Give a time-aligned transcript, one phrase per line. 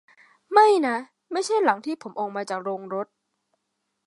[0.53, 0.95] ไม่นะ
[1.31, 3.07] ไม่ใช่หลังที่ผมออกมาจากโรงรถ